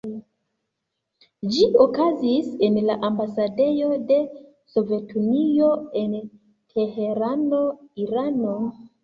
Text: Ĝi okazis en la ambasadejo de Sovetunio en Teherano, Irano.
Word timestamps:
Ĝi 1.55 1.65
okazis 1.83 2.47
en 2.67 2.79
la 2.87 2.95
ambasadejo 3.09 3.91
de 4.13 4.17
Sovetunio 4.77 5.69
en 6.03 6.17
Teherano, 6.75 7.63
Irano. 8.09 8.59